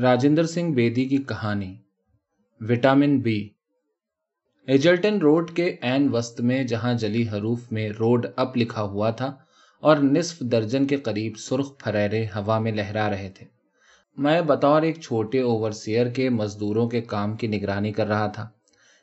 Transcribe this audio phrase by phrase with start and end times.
[0.00, 1.76] راجندر سنگھ بیدی کی کہانی،
[2.60, 3.48] vitamin B.
[4.66, 9.36] ایجلٹن road کے این وسط میں جہاں جلی حروف میں روڈ اپ لکھا ہوا تھا
[9.80, 13.46] اور نصف درجن کے قریب سرخ پھریرے ہوا میں لہرا رہے تھے۔
[14.16, 18.48] میں بطور ایک چھوٹے اوورسیئر کے مزدوروں کے کام کی نگرانی کر رہا تھا۔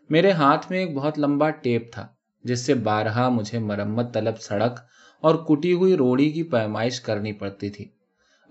[0.09, 2.07] میرے ہاتھ میں ایک بہت لمبا ٹیپ تھا،
[2.43, 4.79] جس سے بارہا مجھے مرمت طلب سڑک
[5.21, 7.85] اور کٹی ہوئی روڑی کی پیمائش کرنی پڑتی تھی۔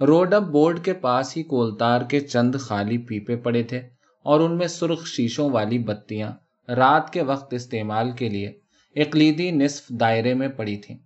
[0.01, 3.79] روڈ اپ بورڈ کے پاس ہی کولتار کے چند خالی پیپے پڑے تھے
[4.23, 6.31] اور ان میں سرخ شیشوں والی بتیاں
[6.69, 8.53] رات کے وقت استعمال کے لیے
[8.97, 10.97] اقلیدی نصف دائرے میں پڑی تھیں۔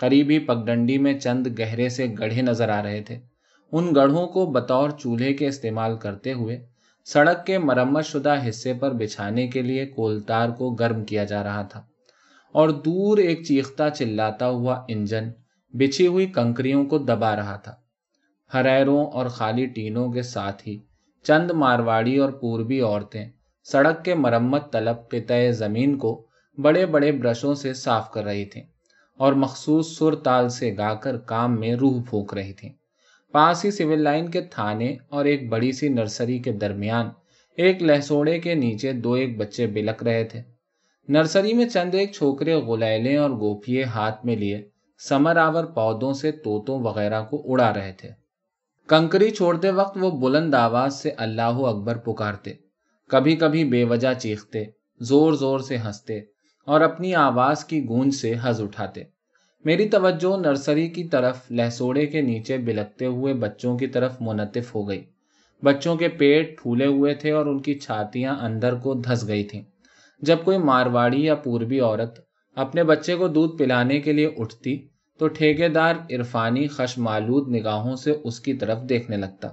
[0.00, 3.18] قریبی پگڈنڈی میں چند گہرے سے گڑھے نظر آ رہے تھے۔
[3.72, 6.58] ان گڑھوں کو بطور چولہے کے استعمال کرتے ہوئے
[7.06, 11.62] سڑک کے مرمت شدہ حصے پر بچھانے کے لیے کولتار کو گرم کیا جا رہا
[11.62, 11.82] تھا
[12.54, 15.30] اور دور ایک چیختا چلاتا ہوا انجن
[15.74, 17.74] بچھی ہوئی کنکریوں کو دبا رہا تھا۔
[18.54, 20.76] ہریروں اور خالی ٹینوں کے ساتھ ہی
[21.24, 23.24] چند مارواڑی اور پوربی عورتیں
[23.66, 26.26] سڑک کے مرمت طلب قطع زمین کو
[26.58, 28.62] بڑے بڑے برشوں سے صاف کر رہی تھیں
[29.18, 32.70] اور مخصوص سر تال سے گا کر کام میں روح پھونک رہی تھیں۔
[33.32, 37.10] پاس ہی سول لائن کے تھانے اور ایک بڑی سی نرسری کے درمیان
[37.58, 40.42] ایک لہسوڑے کے نیچے دو ایک بچے بلک رہے تھے۔
[41.08, 46.32] نرسری میں چند ایک چھوکرے غلیلے اور گوپیے ہاتھ میں لیے سمر آور پودوں سے
[46.32, 48.25] توتوں وغیرہ کو اڑا رہے تھے۔
[48.88, 52.52] کنکری چھوڑتے وقت وہ بلند آواز سے اللہ اکبر پکارتے
[53.08, 54.64] کبھی کبھی بے وجہ چیختے،
[55.00, 56.18] زور زور سے ہنستے
[56.66, 59.02] اور اپنی آواز کی گونج سے ہز اٹھاتے۔
[59.64, 64.88] میری توجہ نرسری کی طرف لہسوڑے کے نیچے بلکتے ہوئے بچوں کی طرف منتف ہو
[64.88, 65.04] گئی۔
[65.62, 69.62] بچوں کے پیٹ پھولے ہوئے تھے اور ان کی چھاتیاں اندر کو دھس گئی تھیں۔
[70.22, 72.20] جب کوئی مارواڑی یا پوربی عورت
[72.56, 78.10] اپنے بچے کو دودھ پلانے کے لیے اٹھتی تو ٹھیکے دار عرفانی خشمالود نگاہوں سے
[78.24, 79.48] اس کی طرف دیکھنے لگتا۔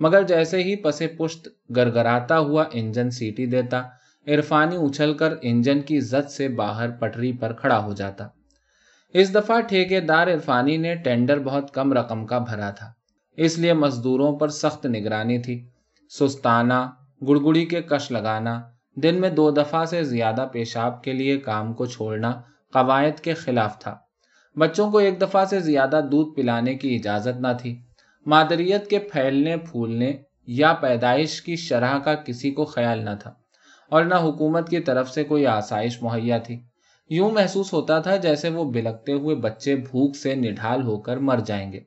[0.00, 3.82] مگر جیسے ہی پسے پشت گرگراتا ہوا انجن سیٹی دیتا،
[4.26, 8.28] عرفانی اچھل کر انجن کی زد سے باہر پٹری پر کھڑا ہو جاتا۔
[9.14, 12.92] اس دفعہ ٹھیکے دار عرفانی نے ٹینڈر بہت کم رقم کا بھرا تھا،
[13.36, 15.66] اس لیے مزدوروں پر سخت نگرانی تھی۔
[16.10, 16.90] سستانا،
[17.28, 18.60] گڑگڑی کے کش لگانا،
[18.96, 22.32] دن میں دو دفعہ سے زیادہ پیشاب کے لیے کام کو چھوڑنا
[22.72, 23.96] قواعد کے خلاف تھا۔
[24.56, 27.78] بچوں کو ایک دفعہ سے زیادہ دودھ پلانے کی اجازت نہ تھی۔
[28.26, 30.12] مادریت کے پھیلنے، پھولنے
[30.46, 33.32] یا پیدائش کی شرح کا کسی کو خیال نہ تھا
[33.90, 36.60] اور نہ حکومت کی طرف سے کوئی آسائش مہیا تھی۔
[37.08, 41.38] یوں محسوس ہوتا تھا جیسے وہ بلکتے ہوئے بچے بھوک سے نڈھال ہو کر مر
[41.38, 41.80] جائیں گے۔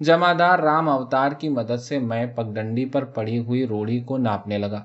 [0.00, 4.84] جمادار رام اوتار کی مدد سے میں پگڈنڈی پر پڑی ہوئی روڑی کو ناپنے لگا۔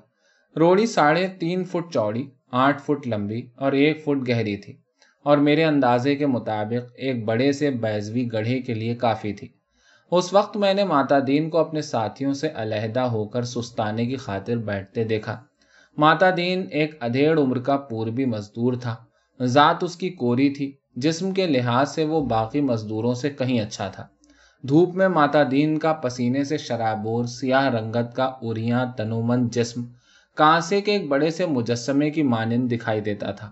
[0.59, 4.77] روڑی ساڑھے تین فٹ چوڑی، آٹھ فٹ لمبی اور ایک فٹ گہری تھی۔
[5.23, 9.47] اور میرے اندازے کے مطابق ایک بڑے سے بیزوی گڑھے کے لیے کافی تھی۔
[10.11, 14.15] اس وقت میں نے ماتا دین کو اپنے ساتھیوں سے علیحدہ ہو کر سستانے کی
[14.15, 15.43] خاطر بیٹھتے دیکھا۔
[15.97, 18.95] ماتا دین ایک ادھیڑ عمر کا پوربی مزدور تھا۔
[19.45, 23.87] ذات اس کی کوری تھی۔ جسم کے لحاظ سے وہ باقی مزدوروں سے کہیں اچھا
[23.87, 24.07] تھا۔
[24.61, 29.83] دھوپ میں ماتا دین کا پسینے سے شرابور سیاہ رنگت کا اریاں تنومند جسم
[30.35, 33.51] کانسے کے ایک بڑے سے مجسمے کی مانند دکھائی دیتا تھا۔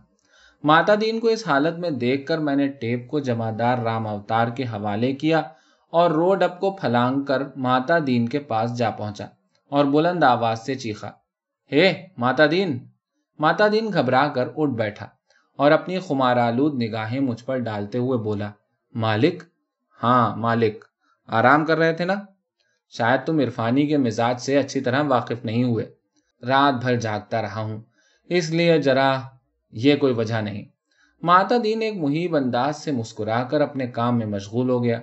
[0.67, 4.47] ماتا دین کو اس حالت میں دیکھ کر میں نے ٹیپ کو جمادار رام اوتار
[4.47, 5.41] کے حوالے کیا
[5.89, 9.25] اور روڈ اپ کو پھلانگ کر ماتا دین کے پاس جا پہنچا
[9.69, 11.09] اور بلند آواز سے چیخا
[11.71, 12.87] ہے hey, ماتا دین!
[13.39, 15.07] ماتا دین گھبرا کر اٹھ بیٹھا
[15.55, 18.51] اور اپنی خمار آلود نگاہیں مجھ پر ڈالتے ہوئے بولا
[18.95, 19.43] مالک؟
[20.03, 20.85] ہاں مالک۔
[21.27, 22.15] آرام کر رہے تھے نا؟
[22.89, 25.85] شاید تم عرفانی کے مزاج سے اچھی طرح واقف نہیں ہوئے۔
[26.43, 27.81] رات بھر جاگتا رہا ہوں
[28.29, 29.21] اس لیے ذرا
[29.71, 30.65] یہ کوئی وجہ نہیں۔
[31.21, 35.01] ماتا دین ایک محیب انداز سے مسکرا کر اپنے کام میں مشغول ہو گیا۔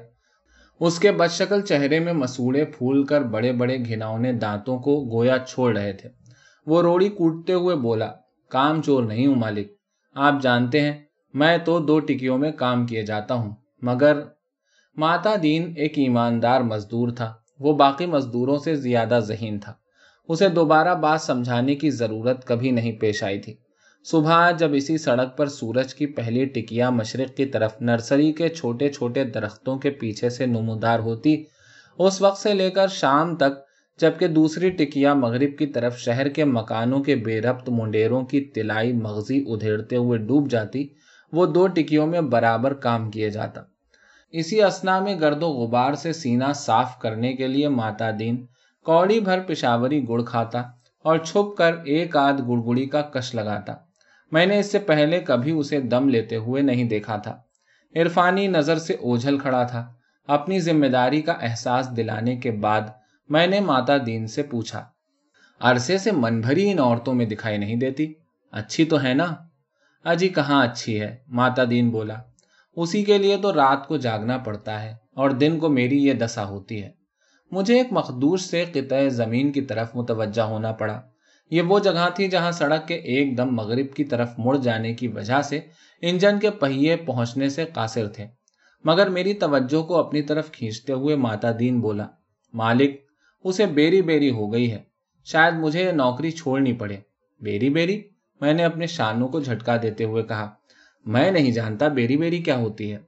[0.81, 5.37] اس کے بد شکل چہرے میں مسوڑے پھول کر بڑے بڑے گھناؤنے دانتوں کو گویا
[5.49, 6.09] چھوڑ رہے تھے۔
[6.67, 8.13] وہ روڑی کوٹتے ہوئے بولا،
[8.49, 9.73] کام چور نہیں ہوں مالک۔
[10.15, 11.05] آپ جانتے ہیں،
[11.35, 14.23] میں تو دو ٹکیوں میں کام کیے جاتا ہوں، مگر
[14.97, 19.73] ماتا دین ایک ایماندار مزدور تھا۔ وہ باقی مزدوروں سے زیادہ ذہین تھا۔
[20.29, 23.55] اسے دوبارہ بات سمجھانے کی ضرورت کبھی نہیں پیش آئی تھی۔
[24.05, 28.89] صبح جب اسی سڑک پر سورج کی پہلی ٹکیا مشرق کی طرف نرسری کے چھوٹے
[28.89, 31.45] چھوٹے درختوں کے پیچھے سے نمودار ہوتی،
[31.99, 33.53] اس وقت سے لے کر شام تک،
[34.01, 38.93] جبکہ دوسری ٹکیا مغرب کی طرف شہر کے مکانوں کے بے ربط منڈیروں کی تلائی
[38.93, 40.87] مغزی ادھیڑتے ہوئے ڈوب جاتی،
[41.33, 43.63] وہ دو ٹکیوں میں برابر کام کیے جاتا۔
[44.35, 48.45] اسی اسنا میں گرد و غبار سے سینا صاف کرنے کے لیے ماتا دین
[48.87, 50.63] کوڑی بھر پشاوری گڑ کھاتا
[51.05, 53.75] اور چھپ کر ایک آدھ گڑگڑی کا کش لگاتا۔
[54.35, 57.41] میں نے اس سے پہلے کبھی اسے دم لیتے ہوئے نہیں دیکھا تھا۔
[57.97, 59.93] عرفانی نظر سے اوجھل کھڑا تھا۔
[60.29, 62.81] اپنی ذمہ داری کا احساس دلانے کے بعد
[63.29, 64.85] میں نے ماتا دین سے پوچھا،
[65.61, 68.13] عرصے سے من بھری ان عورتوں میں دکھائی نہیں دیتی؟
[68.53, 69.27] اچھی تو ہے نا؟
[70.05, 72.15] اجی کہاں اچھی ہے؟ ماتا دین بولا،
[72.77, 76.45] اسی کے لیے تو رات کو جاگنا پڑتا ہے اور دن کو میری یہ دسا
[76.45, 76.91] ہوتی ہے۔
[77.51, 81.03] مجھے ایک مخدوش سے قطع زمین کی طرف متوجہ ہونا پڑا۔
[81.51, 85.09] یہ وہ جگہ تھی جہاں سڑک کے ایک دم مغرب کی طرف مڑ جانے کی
[85.09, 85.61] وجہ سے
[86.03, 88.27] انجن کے پہیے پہنچنے سے قاصر تھے۔
[88.85, 92.07] مگر میری توجہ کو اپنی طرف کھینچتے ہوئے ماتا دین بولا،
[92.53, 92.91] مالک،
[93.45, 94.79] اسے بیری بیری ہو گئی ہے۔
[95.25, 96.97] شاید مجھے یہ نوکری چھوڑنی پڑے۔
[97.41, 98.03] بیری بیری؟
[98.41, 100.51] میں نے اپنے شانوں کو جھٹکا دیتے ہوئے کہا،
[101.05, 102.99] میں نہیں جانتا بیری بیری کیا ہوتی ہے۔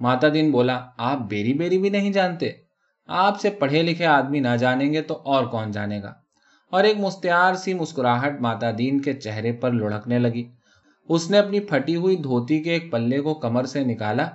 [0.00, 2.50] ماتا دین بولا، آپ بیری بیری بھی نہیں جانتے۔
[3.06, 6.14] آپ سے پڑھے لکھے آدمی نہ جانیں گے تو اور کون جانے گا؟
[6.72, 10.44] اور ایک مستعار سی مسکراہٹ ماتا دین کے چہرے پر لڑکنے لگی۔
[11.08, 14.28] اس نے اپنی پھٹی ہوئی دھوتی کے ایک پلے کو کمر سے نکالا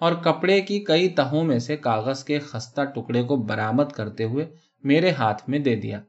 [0.00, 4.46] اور کپڑے کی کئی تہوں میں سے کاغذ کے خستہ ٹکڑے کو برامد کرتے ہوئے
[4.84, 6.00] میرے ہاتھ میں دے دیا۔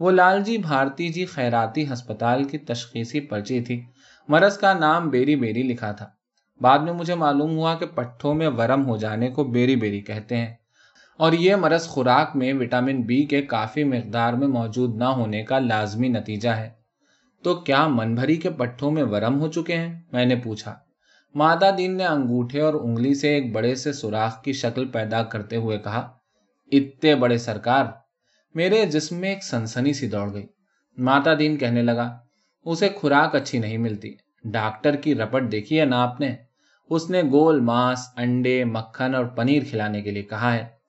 [0.00, 3.80] وہ لال جی بھارتی جی خیراتی ہسپتال کی تشخیصی پرچی تھی۔
[4.28, 6.08] مرض کا نام بیری بیری لکھا تھا۔
[6.60, 10.36] بعد میں مجھے معلوم ہوا کہ پٹھوں میں ورم ہو جانے کو بیری بیری کہتے
[10.36, 10.54] ہیں۔
[11.18, 15.58] اور یہ مرض خوراک میں وٹامن بی کے کافی مقدار میں موجود نہ ہونے کا
[15.58, 16.70] لازمی نتیجہ ہے۔
[17.42, 20.74] تو کیا من بھری کے پٹھوں میں ورم ہو چکے ہیں؟ میں نے پوچھا۔
[21.34, 25.56] مادا دین نے انگوٹھے اور انگلی سے ایک بڑے سے سوراخ کی شکل پیدا کرتے
[25.56, 26.12] ہوئے کہا
[26.72, 27.84] اتنے بڑے سرکار،
[28.54, 30.46] میرے جسم میں ایک سنسنی سی دوڑ گئی
[30.98, 32.18] ماتا دین کہنے لگا،
[32.64, 36.36] اسے خوراک اچھی نہیں ملتی۔ ڈاکٹر کی رپٹ دیکھی ہے نا آپ نے؟
[36.90, 40.81] اس نے گول، ماس، انڈے، مکھن اور پنیر کھلانے کے لیے کہا ہے۔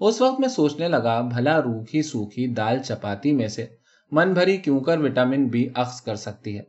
[0.00, 3.66] اس وقت میں سوچنے لگا، بھلا روکھی سوکھی دال چپاتی میں سے
[4.12, 6.62] من بھری کیوں کر وٹامن بی اخذ کر سکتی ہے۔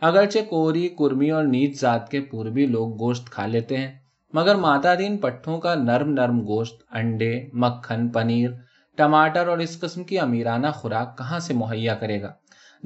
[0.00, 3.90] اگرچہ کوری، کرمی اور نیچ ذات کے پوربی لوگ گوشت کھا لیتے ہیں،
[4.32, 8.50] مگر ماتا دین پٹھوں کا نرم نرم گوشت، انڈے، مکھن، پنیر،
[8.96, 12.32] ٹماٹر اور اس قسم کی امیرانہ خوراک کہاں سے مہیا کرے گا؟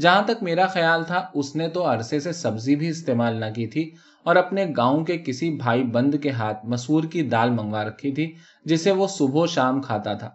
[0.00, 3.66] جہاں تک میرا خیال تھا، اس نے تو عرصے سے سبزی بھی استعمال نہ کی
[3.66, 3.90] تھی
[4.24, 8.34] اور اپنے گاؤں کے کسی بھائی بند کے ہاتھ مسور کی دال منگوا رکھی تھی،
[8.64, 10.30] جسے وہ صبح شام کھاتا تھا۔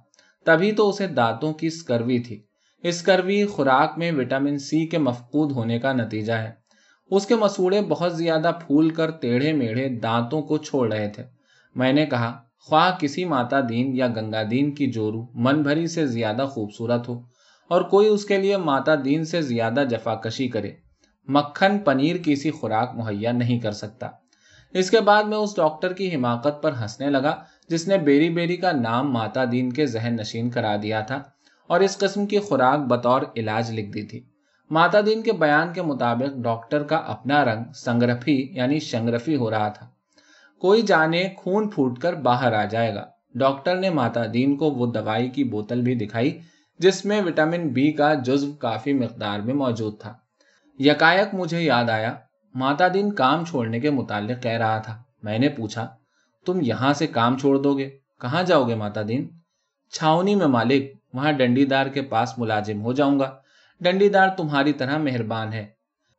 [0.46, 2.42] تبھی تو اسے دانتوں کی اسکروی تھی۔
[2.84, 6.52] اسکروی خوراک میں وٹامن سی کے مفقود ہونے کا نتیجہ ہے۔
[7.12, 11.24] اس کے مسوڑے بہت زیادہ پھول کر ٹیڑھے میڑھے دانتوں کو چھوڑ رہے تھے۔
[11.76, 16.06] میں نے کہا، خواہ کسی ماتا دین یا گنگا دین کی جورو من بھری سے
[16.08, 17.22] زیادہ خوبصورت ہو،
[17.70, 20.72] اور کوئی اس کے لیے ماتا دین سے زیادہ جفا کشی کرے۔
[21.30, 24.10] مکھن پنیر کی سی خوراک مہیا نہیں کر سکتا۔
[24.74, 28.58] اس کے بعد میں اس ڈاکٹر کی حماقت پر ہنسنے لگا، جس نے بیری بیری
[28.58, 31.22] کا نام ماتا دین کے ذہن نشین کرا دیا تھا
[31.68, 34.20] اور اس قسم کی خوراک بطور علاج لکھ دی تھی۔
[34.72, 39.70] ماتا دین کے بیان کے مطابق ڈاکٹر کا اپنا رنگ سنگرفی یعنی شنگرفی ہو رہا
[39.70, 39.88] تھا۔
[40.60, 43.06] کوئی جانے خون پھوٹ کر باہر آ جائے گا۔
[43.36, 46.40] ڈاکٹر نے ماتا دین کو وہ دوائی کی بوتل بھی دکھائی،
[46.80, 50.14] جس میں وٹامن بی کا جزو کافی مقدار میں موجود تھا۔
[50.80, 52.14] یکایک مجھے یاد آیا،
[52.56, 55.88] ماتا دین کام چھوڑنے کے متعلق کہہ رہا تھا۔ میں نے پوچھا،
[56.46, 57.90] تم یہاں سے کام چھوڑ دو گے؟
[58.22, 59.30] کہاں جاؤ گے ماتا دین
[59.92, 60.84] چھاونی میں مالک،
[61.14, 63.36] وہاں ڈنڈی دار کے پاس ملازم ہو جاؤں گا۔
[63.82, 65.68] ڈنڈی دار تمہاری طرح مہربان ہے۔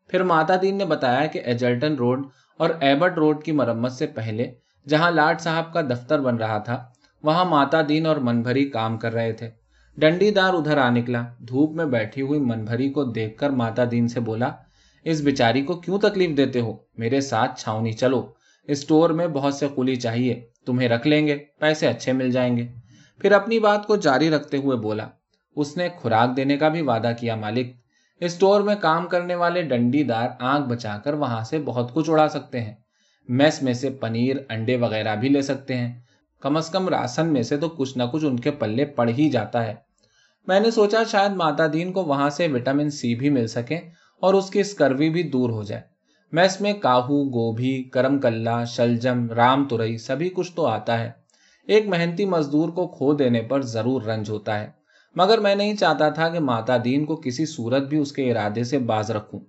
[0.09, 2.27] پھر ماتا دین نے بتایا کہ ایجلٹن روڈ
[2.57, 4.55] اور ایبٹ روڈ کی مرمت سے پہلے،
[4.89, 6.87] جہاں لاٹ صاحب کا دفتر بن رہا تھا،
[7.23, 9.51] وہاں ماتا دین اور منبھری کام کر رہے تھے۔
[9.97, 13.83] ڈنڈی دار ادھر آ نکلا۔ دھوپ میں بیٹھی ہوئی من بھری کو دیکھ کر ماتا
[13.91, 14.51] دین سے بولا،
[15.05, 18.33] اس بیچاری کو کیوں تکلیف دیتے ہو؟ میرے ساتھ چھاونی چلو۔
[18.69, 22.67] اسٹور میں بہت سے کلی چاہیے، تمہیں رکھ لیں گے، پیسے اچھے مل جائیں گے
[23.19, 25.09] پھر اپنی بات کو جاری رکھتے ہوئے بولا۔
[25.57, 27.67] اس نے خوراک دینے کا بھی وعدہ کیا مالک۔
[28.21, 32.29] اسٹور میں کام کرنے والے ڈنڈی دار آنکھ بچا کر وہاں سے بہت کچھ اڑا
[32.29, 32.75] سکتے ہیں۔
[33.29, 36.01] میس میں سے پنیر، انڈے وغیرہ بھی لے سکتے ہیں۔
[36.41, 39.31] کم از کم راسن میں سے تو کچھ نہ کچھ ان کے پلے پڑ ہی
[39.31, 39.75] جاتا ہے۔
[40.47, 43.77] میں نے سوچا شاید ماتا دین کو وہاں سے وٹامن سی بھی مل سکے
[44.21, 45.83] اور اس کی اسکروی بھی دور ہو جائے۔
[46.33, 51.11] میں اس میں کاہو، گوبھی، کرم کلا شلجم، رام ترئی سبھی کچھ تو آتا ہے۔
[51.67, 54.71] ایک محنتی مزدور کو کھو دینے پر ضرور رنج ہوتا ہے۔
[55.17, 58.65] مگر میں نہیں چاہتا تھا کہ ماتا دین کو کسی صورت بھی اس کے ارادے
[58.65, 59.41] سے باز رکھوں۔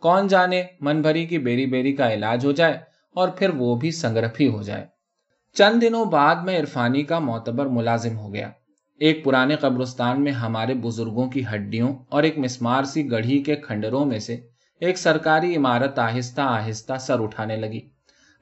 [0.00, 2.78] کون جانے، من بھری کی بیری بیری کا علاج ہو جائے
[3.14, 4.86] اور پھر وہ بھی سنگرفی ہو جائے۔
[5.54, 8.50] چند دنوں بعد میں عرفانی کا معتبر ملازم ہو گیا۔
[8.98, 14.04] ایک پرانے قبرستان میں ہمارے بزرگوں کی ہڈیوں اور ایک مسمار سی گڑھی کے کھنڈروں
[14.04, 14.34] میں سے
[14.80, 17.80] ایک سرکاری عمارت آہستہ آہستہ سر اٹھانے لگی۔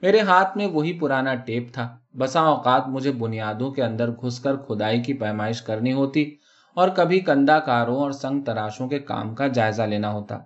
[0.02, 4.57] میرے ہاتھ میں وہی پرانا ٹیپ تھا۔ بسا اوقات مجھے بنیادوں کے اندر گھس کر
[4.57, 6.35] کھدائی کی پیمائش کرنی ہوتی
[6.75, 10.38] اور کبھی کندہ کاروں اور سنگ تراشوں کے کام کا جائزہ لینا ہوتا۔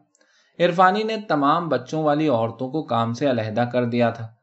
[0.58, 4.33] عرفانی نے تمام بچوں والی عورتوں کو کام سے علیحدہ کر دیا تھا۔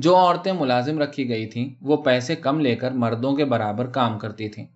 [0.00, 4.18] جو عورتیں ملازم رکھی گئی تھیں، وہ پیسے کم لے کر مردوں کے برابر کام
[4.18, 4.66] کرتی تھیں۔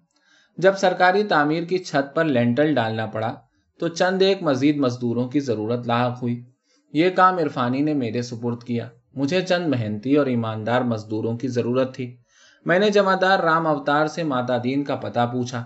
[0.57, 3.35] جب سرکاری تعمیر کی چھت پر لینٹل ڈالنا پڑا،
[3.81, 6.45] تو چند ایک مزید مزدوروں کی ضرورت لاحق ہوئی۔
[6.93, 11.95] یہ کام عرفانی نے میرے سپرد کیا۔ مجھے چند محنتی اور ایماندار مزدوروں کی ضرورت
[11.95, 12.17] تھی۔
[12.65, 15.65] میں نے جمادار رام اوتار سے ماتا دین کا پتہ پوچھا۔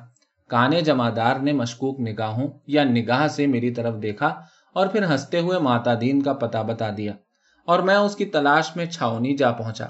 [0.49, 4.41] کانے جمادار نے مشکوک نگاہوں یا نگاہ سے میری طرف دیکھا
[4.75, 7.13] اور پھر ہنستے ہوئے ماتا دین کا پتہ بتا دیا۔
[7.69, 9.87] اور میں اس کی تلاش میں چھاونی جا پہنچا۔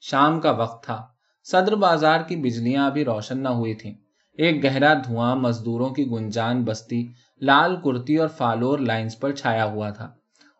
[0.00, 1.06] شام کا وقت تھا۔
[1.44, 3.94] صدر بازار کی بجلیاں ابھی روشن نہ ہوئی تھیں۔
[4.32, 7.08] ایک گہرا دھواں مزدوروں کی گنجان بستی،
[7.40, 10.12] لال کرتی اور فالور لائنز پر چھایا ہوا تھا۔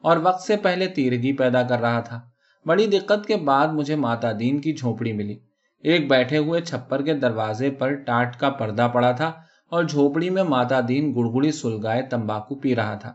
[0.02, 2.20] اور وقت سے پہلے تیرگی پیدا کر رہا تھا۔
[2.66, 5.38] بڑی دقت کے بعد مجھے ماتا دین کی جھونپڑی ملی۔
[5.78, 9.32] ایک بیٹھے ہوئے چھپر کے دروازے پر ٹاٹ کا پردہ پڑا تھا
[9.70, 13.12] اور جھوپڑی میں ماتا دین گڑگڑی سلگائے تمباکو پی رہا تھا۔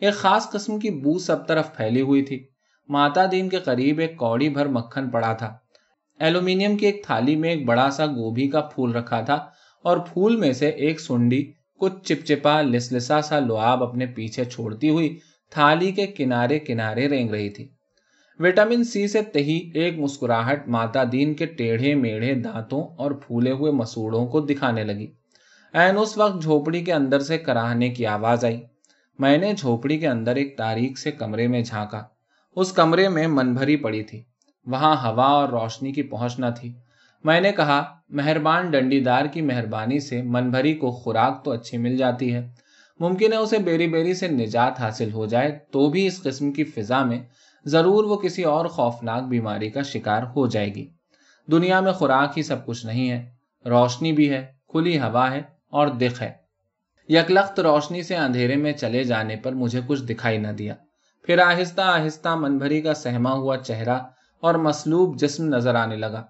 [0.00, 2.50] ایک خاص قسم کی بو سب طرف پھیلی ہوئی تھی۔
[2.92, 5.56] ماتا دین کے قریب ایک کوڑی بھر مکھن پڑا تھا۔
[6.20, 9.34] ایلومینیم کی ایک تھالی میں ایک بڑا سا گوبھی کا پھول رکھا تھا
[9.84, 15.18] اور پھول میں سے ایک سنڈی کچھ چپچپا لسلسا سا لواب اپنے پیچھے چھوڑتی ہوئی
[15.50, 17.68] تھالی کے کنارے کنارے رینگ رہی تھی۔
[18.38, 23.72] وٹامن سی سے تہی ایک مسکراہٹ ماتا دین کے ٹیڑھے میڑھے دانتوں اور پھولے ہوئے
[23.72, 25.06] مسوڑوں کو دکھانے لگی۔
[25.72, 28.60] این اس وقت جھوپڑی کے اندر سے کراہنے کی آواز آئی۔
[29.18, 32.02] میں نے جھوپڑی کے اندر ایک تاریخ سے کمرے میں جھانکا۔
[32.56, 34.22] اس کمرے میں من بھری پڑی تھی۔
[34.66, 36.72] وہاں ہوا اور روشنی کی پہنچ نہ تھی۔
[37.24, 41.78] میں نے کہا، مہربان ڈنڈی دار کی مہربانی سے من بھری کو خوراک تو اچھی
[41.78, 42.50] مل جاتی ہے۔
[43.00, 46.64] ممکن ہے اسے بیری بیری سے نجات حاصل ہو جائے، تو بھی اس قسم کی
[46.64, 47.18] فضا میں
[47.64, 50.88] ضرور وہ کسی اور خوفناک بیماری کا شکار ہو جائے گی۔
[51.50, 53.30] دنیا میں خوراک ہی سب کچھ نہیں ہے۔
[53.66, 56.32] روشنی بھی ہے، کھلی ہوا ہے اور دکھ ہے۔
[57.08, 60.74] یکلخت روشنی سے اندھیرے میں چلے جانے پر مجھے کچھ دکھائی نہ دیا۔
[61.24, 63.98] پھر آہستہ آہستہ من بھری کا سہما ہوا چہرہ
[64.40, 66.22] اور مسلوب جسم نظر آنے لگا۔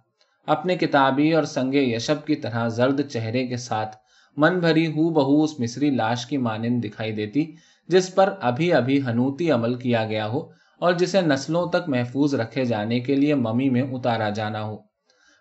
[0.46, 3.96] اپنے کتابی اور سنگ یشب کی طرح زرد چہرے کے ساتھ
[4.36, 7.44] من بھری ہو بہو اس مصری لاش کی مانند دکھائی دیتی،
[7.88, 10.40] جس پر ابھی ابھی ہنوتی عمل کیا گیا ہو
[10.78, 14.76] اور جسے نسلوں تک محفوظ رکھے جانے کے لیے ممی میں اتارا جانا ہو۔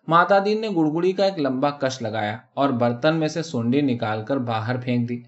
[0.08, 4.24] ماتا دین نے گڑگڑی کا ایک لمبا کش لگایا اور برتن میں سے سنڈی نکال
[4.26, 5.22] کر باہر پھینک دی۔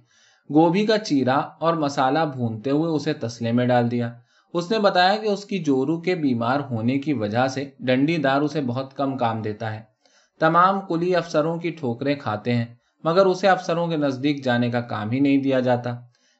[0.53, 4.13] گوبھی کا چیرا اور مسالہ بھونتے ہوئے اسے تسلے میں ڈال دیا۔
[4.53, 8.41] اس نے بتایا کہ اس کی جورو کے بیمار ہونے کی وجہ سے ڈنڈی دار
[8.41, 9.81] اسے بہت کم کام دیتا ہے۔
[10.39, 12.65] تمام کلی افسروں کی ٹھوکریں کھاتے ہیں،
[13.03, 15.95] مگر اسے افسروں کے نزدیک جانے کا کام ہی نہیں دیا جاتا۔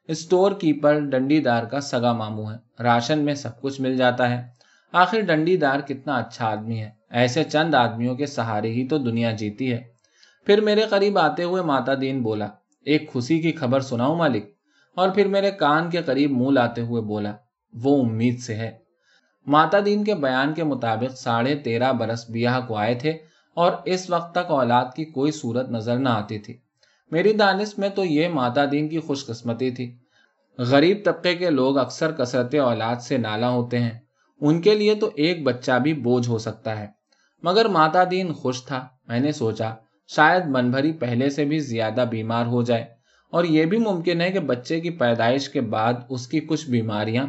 [0.08, 4.42] اسٹور کیپر ڈنڈی دار کا سگا مامو ہے راشن میں سب کچھ مل جاتا ہے۔
[4.94, 9.32] آخر ڈنڈی دار کتنا اچھا آدمی ہے، ایسے چند آدمیوں کے سہارے ہی تو دنیا
[9.32, 9.84] جیتی ہے۔
[10.46, 12.48] پھر میرے قریب آتے ہوئے ماتا دین بولا
[12.86, 14.46] ایک خوشی کی خبر سناؤ مالک۔
[14.96, 17.32] اور پھر میرے کان کے قریب منہ لاتے ہوئے بولا،
[17.74, 18.78] وہ امید سے ہے۔
[19.48, 23.10] ماتا دین کے بیان کے مطابق ساڑھے تیرہ برس بیاہ کو آئے تھے
[23.54, 26.58] اور اس وقت تک اولاد کی کوئی صورت نظر نہ آتی تھی۔
[27.12, 29.98] میری دانش میں تو یہ ماتا دین کی خوش قسمتی تھی۔
[30.58, 34.00] غریب طبقے کے لوگ اکثر کثرت اولاد سے نالا ہوتے ہیں۔
[34.42, 36.88] ان کے لیے تو ایک بچہ بھی بوجھ ہو سکتا ہے۔
[37.44, 39.76] مگر ماتا دین خوش تھا، میں نے سوچا
[40.16, 42.86] شاید من بھری پہلے سے بھی زیادہ بیمار ہو جائے۔
[43.30, 47.26] اور یہ بھی ممکن ہے کہ بچے کی پیدائش کے بعد اس کی کچھ بیماریاں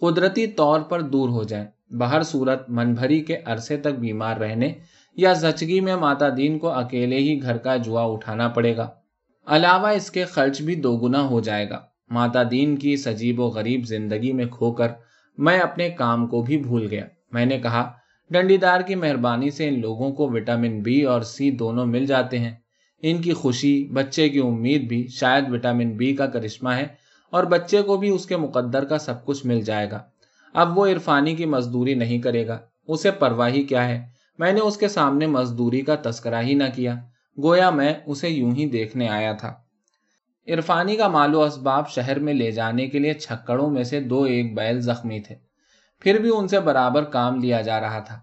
[0.00, 4.72] قدرتی طور پر دور ہو جائیں۔ بہر صورت من بھری کے عرصے تک بیمار رہنے
[5.16, 8.88] یا زچگی میں ماتا دین کو اکیلے ہی گھر کا جوا اٹھانا پڑے گا۔
[9.46, 13.84] علاوہ اس کے خرچ بھی دوگنا ہو جائے گا۔ ماتا دین کی سجیب و غریب
[13.84, 14.88] زندگی میں کھو کر
[15.38, 17.92] میں اپنے کام کو بھی بھول گیا۔ میں نے کہا
[18.30, 22.38] ڈنڈی دار کی مہربانی سے ان لوگوں کو وٹامن بی اور سی دونوں مل جاتے
[22.38, 22.54] ہیں۔
[23.02, 26.86] ان کی خوشی، بچے کی امید بھی شاید وٹامن بی کا کرشمہ ہے
[27.30, 30.02] اور بچے کو بھی اس کے مقدر کا سب کچھ مل جائے گا۔
[30.54, 34.02] اب وہ عرفانی کی مزدوری نہیں کرے گا۔ اسے پرواہی کیا ہے؟
[34.38, 36.94] میں نے اس کے سامنے مزدوری کا تذکرہ ہی نہ کیا۔
[37.42, 39.54] گویا میں اسے یوں ہی دیکھنے آیا تھا۔
[40.48, 44.22] عرفانی کا مال و اسباب شہر میں لے جانے کے لیے چھکڑوں میں سے دو
[44.22, 45.45] ایک بیل زخمی تھے۔
[46.00, 48.20] پھر بھی ان سے برابر کام لیا جا رہا تھا۔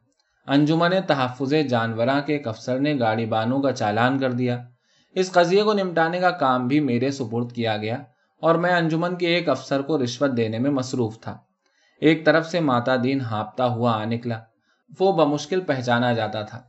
[0.48, 4.64] انجمن تحفظ جانوراں کے ایک افسر نے گاڑی بانوں کا چالان کر دیا۔
[5.16, 7.98] اس قضیے کو نمٹانے کا کام بھی میرے سپرد کیا گیا
[8.42, 11.38] اور میں انجمن کے ایک افسر کو رشوت دینے میں مصروف تھا۔
[12.02, 14.40] ایک طرف سے ماتا دین ہاپتا ہوا آ نکلا۔
[15.00, 16.62] وہ بمشکل پہچانا جاتا تھا۔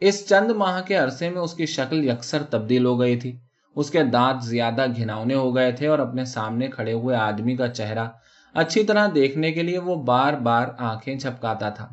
[0.00, 3.36] اس چند ماہ کے عرصے میں اس کی شکل یکسر تبدیل ہو گئی تھی۔
[3.76, 7.68] اس کے دانت زیادہ گھناؤنے ہو گئے تھے اور اپنے سامنے کھڑے ہوئے آدمی کا
[7.68, 8.08] چہرہ
[8.54, 11.88] اچھی طرح دیکھنے کے لیے وہ بار بار آنکھیں چھپکاتا تھا۔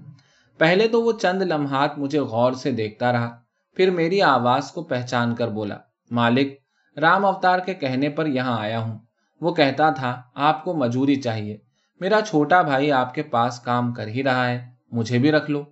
[0.58, 3.40] پہلے تو وہ چند لمحات مجھے غور سے دیکھتا رہا،
[3.76, 5.78] پھر میری آواز کو پہچان کر بولا،
[6.12, 6.54] مالک،
[7.00, 9.00] رام اوتار کے کہنے پر یہاں آیا ہوں۔
[9.42, 11.58] وہ کہتا تھا، آپ کو مجوری چاہیے۔
[12.00, 15.64] میرا چھوٹا بھائی آپ کے پاس کام کر ہی رہا ہے، مجھے بھی رکھ لو۔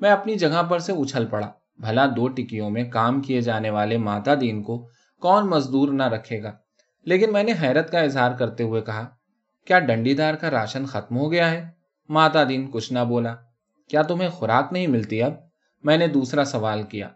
[0.00, 3.98] میں اپنی جگہ پر سے اچھل پڑا۔ بھلا دو ٹکیوں میں کام کیے جانے والے
[3.98, 4.88] ماتا دین کو
[5.20, 6.52] کون مزدور نہ رکھے گا؟
[7.04, 9.06] لیکن میں نے حیرت کا اظہار کرتے ہوئے کہا
[9.68, 11.68] کیا ڈنڈی دار کا راشن ختم ہو گیا ہے؟
[12.08, 13.34] ماتا دین کچھ نہ بولا۔
[13.88, 15.32] کیا تمہیں خوراک نہیں ملتی اب؟
[15.84, 17.08] میں نے دوسرا سوال کیا۔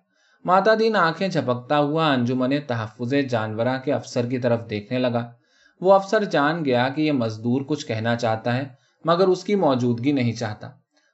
[0.44, 5.32] ماتا دین آنکھیں جھپکتا ہوا انجمن تحفظ جانوراں کے افسر کی طرف دیکھنے لگا۔
[5.80, 8.64] وہ افسر جان گیا کہ یہ مزدور کچھ کہنا چاہتا ہے،
[9.04, 10.71] مگر اس کی موجودگی نہیں چاہتا۔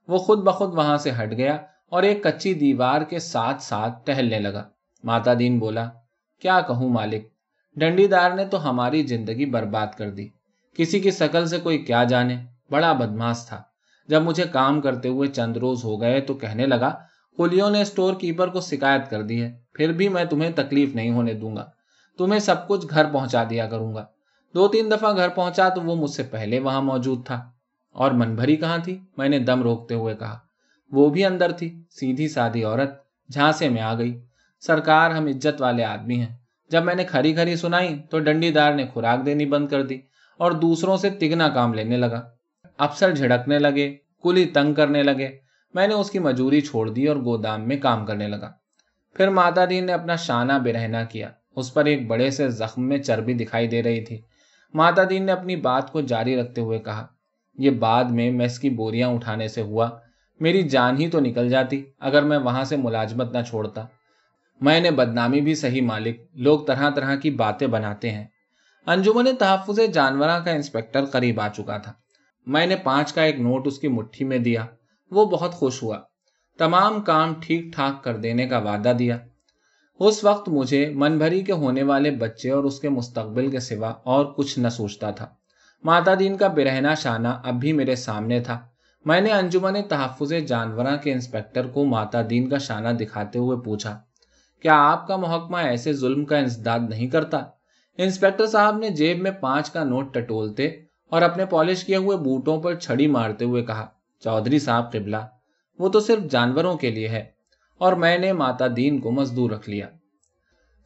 [0.08, 1.56] وہ خود بخود وہاں سے ہٹ گیا
[1.88, 4.64] اور ایک کچی دیوار کے ساتھ ساتھ ٹہلنے لگا۔
[5.04, 5.88] ماتا دین بولا،
[6.40, 7.28] کیا کہوں مالک؟
[7.76, 10.37] ڈنڈی دار نے تو ہماری زندگی برباد کر دی۔
[10.78, 12.36] کسی کی شکل سے کوئی کیا جانے؟
[12.70, 13.62] بڑا بدماس تھا۔
[14.08, 16.98] جب مجھے کام کرتے ہوئے چند روز ہو گئے تو کہنے لگا
[17.36, 21.10] کولیوں نے اسٹور کیپر کو شکایت کر دی ہے، پھر بھی میں تمہیں تکلیف نہیں
[21.10, 21.70] ہونے دوں گا۔
[22.18, 24.06] تمہیں سب کچھ گھر پہنچا دیا کروں گا۔
[24.54, 27.50] دو تین دفعہ گھر پہنچا تو وہ مجھ سے پہلے وہاں موجود تھا۔
[27.92, 30.38] اور من بھری کہاں تھی؟ میں نے دم روکتے ہوئے کہا۔
[30.92, 32.90] وہ بھی اندر تھی، سیدھی سادھی عورت،
[33.32, 34.20] جھانسے میں آ گئی۔
[34.60, 36.36] سرکار ہم عزت والے آدمی ہیں۔
[36.70, 39.98] جب میں نے کھری کھری سنائی تو ڈنڈی دار نے خوراک دینی بند کر دی۔
[40.38, 42.30] اور دوسروں سے تگنا کام لینے لگا۔
[42.78, 45.28] افسر جھڑکنے لگے، کلی تنگ کرنے لگے۔
[45.74, 48.52] میں نے اس کی مجوری چھوڑ دی اور گودام میں کام کرنے لگا۔
[49.14, 52.88] پھر ماتا دین نے اپنا شانہ بے رہنا کیا۔ اس پر ایک بڑے سے زخم
[52.88, 54.20] میں چربی دکھائی دے رہی تھی۔
[54.74, 57.06] ماتا دین نے اپنی بات کو جاری رکھتے ہوئے کہا،
[57.58, 59.90] یہ بعد میں میس کی بوریاں اٹھانے سے ہوا۔
[60.40, 63.84] میری جان ہی تو نکل جاتی، اگر میں وہاں سے ملازمت نہ چھوڑتا۔
[64.60, 68.24] میں نے بدنامی بھی صحیح مالک، لوگ طرح طرح کی باتیں بناتے ہیں۔
[68.86, 71.92] انجمن تحفظ جانوراں کا انسپیکٹر قریب آ چکا تھا۔
[72.46, 74.66] میں نے پانچ کا ایک نوٹ اس کی مٹھی میں دیا۔
[75.10, 75.98] وہ بہت خوش ہوا۔
[76.58, 79.18] تمام کام ٹھیک ٹھاک کر دینے کا وعدہ دیا۔
[80.00, 83.88] اس وقت مجھے من بھری کے ہونے والے بچے اور اس کے مستقبل کے سوا
[84.04, 85.26] اور کچھ نہ سوچتا تھا۔
[85.84, 88.60] ماتا دین کا برہنا شانہ اب بھی میرے سامنے تھا۔
[89.04, 94.00] میں نے انجمن تحفظ جانوراں کے انسپیکٹر کو ماتا دین کا شانہ دکھاتے ہوئے پوچھا،
[94.62, 97.38] کیا آپ کا محکمہ ایسے ظلم کا انسداد نہیں کرتا؟
[97.98, 100.66] انسپیکٹر صاحب نے جیب میں پانچ کا نوٹ ٹٹولتے
[101.12, 103.86] اور اپنے پالش کیے ہوئے بوٹوں پر چھڑی مارتے ہوئے کہا،
[104.20, 105.16] چودھری صاحب قبلہ،
[105.78, 107.24] وہ تو صرف جانوروں کے لیے ہے
[107.78, 109.88] اور میں نے ماتا دین کو مزدور رکھ لیا.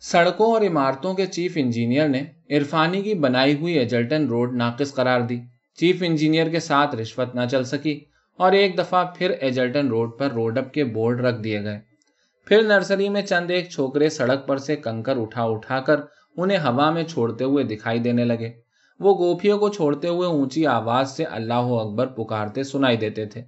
[0.03, 5.21] سڑکوں اور عمارتوں کے چیف انجینئر نے عرفانی کی بنائی ہوئی ایجلٹن روڈ ناقص قرار
[5.21, 5.41] دی۔
[5.79, 8.01] چیف انجینئر کے ساتھ رشوت نہ چل سکی
[8.39, 11.81] اور ایک دفعہ پھر ایجلٹن روڈ پر روڈ اپ کے بورڈ رکھ دیے گئے۔
[12.47, 16.01] پھر نرسری میں چند ایک چھوکرے سڑک پر سے کنکر اٹھا اٹھا کر
[16.37, 18.53] انہیں ہوا میں چھوڑتے ہوئے دکھائی دینے لگے۔
[19.01, 23.43] وہ گوپھیوں کو چھوڑتے ہوئے اونچی آواز سے اللہ اکبر پکارتے سنائی دیتے تھے۔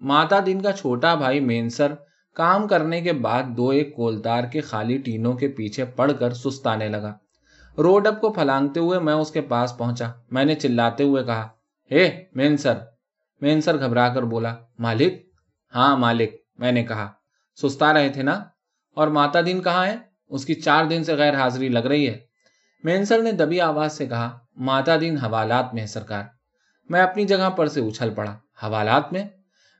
[0.00, 1.92] ماتا دن کا چھوٹا بھائی مینسر
[2.34, 6.88] کام کرنے کے بعد دو ایک کولتار کے خالی ٹینوں کے پیچھے پڑ کر سستانے
[6.88, 7.14] لگا۔
[7.78, 11.48] روڈ اپ کو پھلانگتے ہوئے میں اس کے پاس پہنچا۔ میں نے چلاتے ہوئے کہا،
[11.92, 12.74] ہے، مینسر!
[13.40, 15.14] مینسر گھبرا کر بولا، مالک؟
[15.74, 17.12] ہاں مالک، میں نے کہا۔
[17.62, 18.44] سستا رہے تھے نا؟
[18.94, 19.96] اور ماتا دن کہاں ہے؟
[20.28, 22.18] اس کی چار دن سے غیر حاضری لگ رہی ہے۔
[22.84, 26.24] مینسر نے دبی آواز سے کہا، ماتا دن حوالات میں ہے سرکار۔
[26.88, 29.24] میں اپنی جگہ پر سے اچھل پڑا۔ حوالات میں؟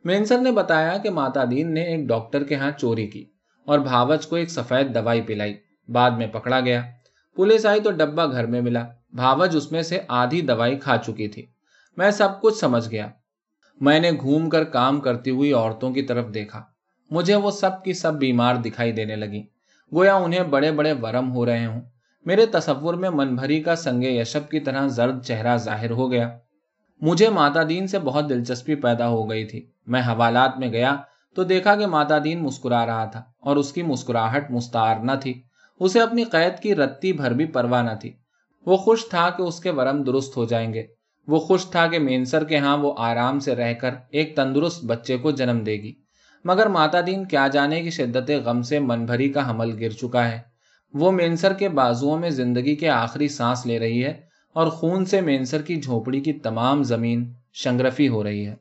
[0.05, 3.25] مینسر نے بتایا کہ ماتا دین نے ایک ڈاکٹر کے ہاں چوری کی
[3.65, 5.55] اور بھاوچ کو ایک سفید دوائی پلائی۔
[5.89, 6.83] بعد میں پکڑا گیا۔
[7.37, 11.29] پولیس آئی تو ڈبا گھر میں ملا۔ بھاوج اس میں سے آدھی دوائی کھا چکی
[11.29, 11.47] تھی۔
[11.97, 13.09] میں سب کچھ سمجھ گیا۔
[13.81, 16.63] میں نے گھوم کر کام کرتی ہوئی عورتوں کی طرف دیکھا۔
[17.11, 19.43] مجھے وہ سب کی سب بیمار دکھائی دینے لگی
[19.95, 21.81] گویا انہیں بڑے بڑے ورم ہو رہے ہوں۔
[22.25, 26.31] میرے تصور میں من بھری کا سنگ یشب کی طرح زرد چہرہ ظاہر ہو گیا۔
[27.01, 30.97] مجھے ماتا دین سے بہت دلچسپی پیدا ہو گئی تھی۔ میں حوالات میں گیا
[31.37, 35.43] تو دیکھا کہ ماتا دین مسکرا رہا تھا اور اس کی مسکراہٹ مستعار نہ تھی۔
[35.81, 38.13] اسے اپنی قید کی رتی بھر بھی پرواہ نہ تھی۔
[38.67, 40.83] وہ خوش تھا کہ اس کے ورم درست ہو جائیں گے۔
[41.27, 45.17] وہ خوش تھا کہ مینسر کے ہاں وہ آرام سے رہ کر ایک تندرست بچے
[45.17, 45.95] کو جنم دے گی۔
[46.49, 50.29] مگر ماتا دین کیا جانے کی شدت غم سے من بھری کا حمل گر چکا
[50.29, 50.39] ہے۔
[50.95, 54.21] وہ مینسر کے بازوؤں میں زندگی کے آخری سانس لے رہی ہے
[54.55, 58.55] اور خون سے مینسر کی جھونپڑی کی تمام زمین شنگرفی ہو رہی ہے۔